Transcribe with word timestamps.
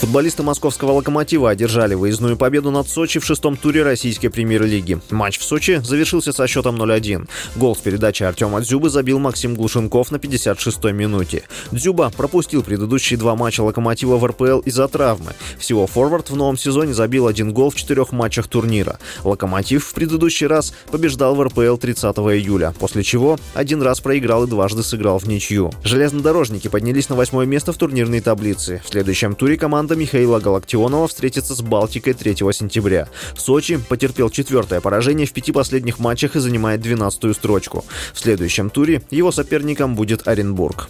Футболисты 0.00 0.42
московского 0.42 0.92
«Локомотива» 0.92 1.48
одержали 1.48 1.94
выездную 1.94 2.36
победу 2.36 2.70
над 2.70 2.86
Сочи 2.86 3.18
в 3.18 3.24
шестом 3.24 3.56
туре 3.56 3.82
российской 3.82 4.28
премьер-лиги. 4.28 5.00
Матч 5.08 5.38
в 5.38 5.42
Сочи 5.42 5.80
завершился 5.82 6.32
со 6.32 6.46
счетом 6.46 6.76
0-1. 6.76 7.26
Гол 7.56 7.74
с 7.74 7.78
передачи 7.78 8.22
Артема 8.22 8.60
Дзюбы 8.60 8.90
забил 8.90 9.18
Максим 9.18 9.54
Глушенков 9.54 10.10
на 10.10 10.16
56-й 10.16 10.92
минуте. 10.92 11.44
Дзюба 11.72 12.12
пропустил 12.14 12.62
предыдущие 12.62 13.18
два 13.18 13.36
матча 13.36 13.62
«Локомотива» 13.62 14.18
в 14.18 14.26
РПЛ 14.26 14.58
из-за 14.60 14.86
травмы. 14.86 15.32
Всего 15.58 15.86
форвард 15.86 16.28
в 16.28 16.36
новом 16.36 16.58
сезоне 16.58 16.92
забил 16.92 17.26
один 17.26 17.54
гол 17.54 17.70
в 17.70 17.74
четырех 17.74 18.12
матчах 18.12 18.48
турнира. 18.48 18.98
«Локомотив» 19.24 19.82
в 19.82 19.94
предыдущий 19.94 20.46
раз 20.46 20.74
побеждал 20.90 21.34
в 21.34 21.42
РПЛ 21.42 21.78
30 21.78 22.04
июля, 22.18 22.74
после 22.78 23.02
чего 23.02 23.38
один 23.54 23.80
раз 23.80 24.00
проиграл 24.00 24.44
и 24.44 24.46
дважды 24.46 24.82
сыграл 24.82 25.18
в 25.18 25.26
ничью. 25.26 25.72
Железнодорожники 25.84 26.68
поднялись 26.68 27.08
на 27.08 27.16
восьмое 27.16 27.46
место 27.46 27.72
в 27.72 27.78
турнирной 27.78 28.20
таблице. 28.20 28.82
В 28.84 28.90
следующем 28.90 29.34
туре 29.34 29.56
команда 29.56 29.85
Михаила 29.94 30.40
Галактионова 30.40 31.06
встретится 31.06 31.54
с 31.54 31.62
Балтикой 31.62 32.14
3 32.14 32.36
сентября. 32.52 33.08
Сочи 33.36 33.78
потерпел 33.78 34.30
четвертое 34.30 34.80
поражение 34.80 35.26
в 35.26 35.32
пяти 35.32 35.52
последних 35.52 35.98
матчах 35.98 36.36
и 36.36 36.40
занимает 36.40 36.84
12-ю 36.84 37.34
строчку. 37.34 37.84
В 38.12 38.18
следующем 38.18 38.70
туре 38.70 39.02
его 39.10 39.30
соперником 39.30 39.94
будет 39.94 40.26
Оренбург. 40.26 40.88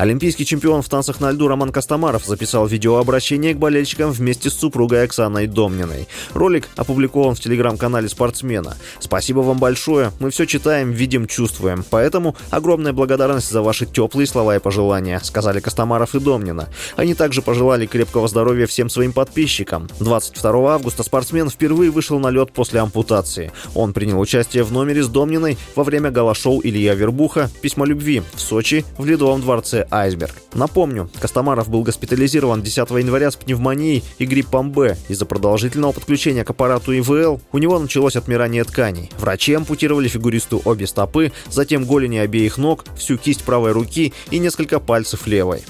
Олимпийский 0.00 0.46
чемпион 0.46 0.80
в 0.80 0.88
танцах 0.88 1.20
на 1.20 1.30
льду 1.30 1.46
Роман 1.46 1.72
Костомаров 1.72 2.24
записал 2.24 2.66
видеообращение 2.66 3.52
к 3.52 3.58
болельщикам 3.58 4.12
вместе 4.12 4.48
с 4.48 4.54
супругой 4.54 5.04
Оксаной 5.04 5.46
Домниной. 5.46 6.08
Ролик 6.32 6.70
опубликован 6.76 7.34
в 7.34 7.40
телеграм-канале 7.40 8.08
спортсмена. 8.08 8.78
«Спасибо 8.98 9.40
вам 9.40 9.58
большое. 9.58 10.12
Мы 10.18 10.30
все 10.30 10.46
читаем, 10.46 10.90
видим, 10.90 11.26
чувствуем. 11.26 11.84
Поэтому 11.90 12.34
огромная 12.48 12.94
благодарность 12.94 13.50
за 13.50 13.60
ваши 13.60 13.84
теплые 13.84 14.26
слова 14.26 14.56
и 14.56 14.58
пожелания», 14.58 15.20
сказали 15.22 15.60
Костомаров 15.60 16.14
и 16.14 16.18
Домнина. 16.18 16.70
Они 16.96 17.12
также 17.12 17.42
пожелали 17.42 17.84
крепкого 17.84 18.26
здоровья 18.26 18.66
всем 18.66 18.88
своим 18.88 19.12
подписчикам. 19.12 19.86
22 19.98 20.76
августа 20.76 21.02
спортсмен 21.02 21.50
впервые 21.50 21.90
вышел 21.90 22.18
на 22.18 22.30
лед 22.30 22.52
после 22.54 22.80
ампутации. 22.80 23.52
Он 23.74 23.92
принял 23.92 24.18
участие 24.18 24.64
в 24.64 24.72
номере 24.72 25.02
с 25.02 25.08
Домниной 25.08 25.58
во 25.76 25.84
время 25.84 26.10
гала-шоу 26.10 26.62
Илья 26.64 26.94
Вербуха 26.94 27.50
«Письмо 27.60 27.84
любви» 27.84 28.22
в 28.32 28.40
Сочи 28.40 28.86
в 28.96 29.04
Ледовом 29.04 29.42
дворце 29.42 29.86
айсберг. 29.90 30.34
Напомню, 30.54 31.10
Костомаров 31.20 31.68
был 31.68 31.82
госпитализирован 31.82 32.62
10 32.62 32.90
января 32.90 33.30
с 33.30 33.36
пневмонией 33.36 34.04
и 34.18 34.26
гриппом 34.26 34.70
Б. 34.72 34.96
Из-за 35.08 35.26
продолжительного 35.26 35.92
подключения 35.92 36.44
к 36.44 36.50
аппарату 36.50 36.96
ИВЛ 36.96 37.40
у 37.52 37.58
него 37.58 37.78
началось 37.78 38.16
отмирание 38.16 38.64
тканей. 38.64 39.10
Врачи 39.18 39.54
ампутировали 39.54 40.08
фигуристу 40.08 40.60
обе 40.64 40.86
стопы, 40.86 41.32
затем 41.48 41.84
голени 41.84 42.18
обеих 42.18 42.58
ног, 42.58 42.84
всю 42.96 43.16
кисть 43.16 43.44
правой 43.44 43.72
руки 43.72 44.12
и 44.30 44.38
несколько 44.38 44.80
пальцев 44.80 45.26
левой. 45.26 45.62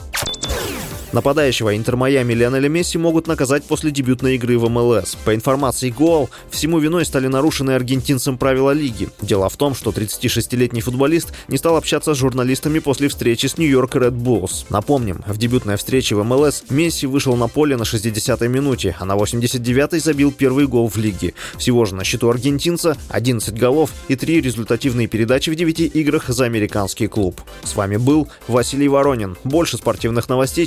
Нападающего 1.12 1.76
Интер 1.76 1.96
Майами 1.96 2.34
Лионеля 2.34 2.68
Месси 2.68 2.96
могут 2.96 3.26
наказать 3.26 3.64
после 3.64 3.90
дебютной 3.90 4.36
игры 4.36 4.58
в 4.58 4.68
МЛС. 4.68 5.16
По 5.24 5.34
информации 5.34 5.90
Гол, 5.90 6.30
всему 6.50 6.78
виной 6.78 7.04
стали 7.04 7.26
нарушены 7.26 7.72
аргентинцем 7.72 8.38
правила 8.38 8.70
лиги. 8.70 9.08
Дело 9.20 9.48
в 9.48 9.56
том, 9.56 9.74
что 9.74 9.90
36-летний 9.90 10.82
футболист 10.82 11.32
не 11.48 11.58
стал 11.58 11.76
общаться 11.76 12.14
с 12.14 12.18
журналистами 12.18 12.78
после 12.78 13.08
встречи 13.08 13.46
с 13.46 13.58
Нью-Йорк 13.58 13.96
Ред 13.96 14.14
Буллс. 14.14 14.66
Напомним, 14.70 15.24
в 15.26 15.36
дебютной 15.36 15.76
встрече 15.76 16.14
в 16.14 16.22
МЛС 16.22 16.64
Месси 16.70 17.06
вышел 17.06 17.34
на 17.34 17.48
поле 17.48 17.76
на 17.76 17.82
60-й 17.82 18.48
минуте, 18.48 18.94
а 19.00 19.04
на 19.04 19.16
89-й 19.16 19.98
забил 19.98 20.30
первый 20.30 20.68
гол 20.68 20.88
в 20.88 20.96
лиге. 20.96 21.34
Всего 21.58 21.86
же 21.86 21.96
на 21.96 22.04
счету 22.04 22.28
аргентинца 22.30 22.96
11 23.08 23.58
голов 23.58 23.90
и 24.06 24.14
3 24.14 24.40
результативные 24.40 25.08
передачи 25.08 25.50
в 25.50 25.56
9 25.56 25.80
играх 25.96 26.28
за 26.28 26.44
американский 26.44 27.08
клуб. 27.08 27.40
С 27.64 27.74
вами 27.74 27.96
был 27.96 28.28
Василий 28.46 28.88
Воронин. 28.88 29.36
Больше 29.42 29.76
спортивных 29.76 30.28
новостей 30.28 30.66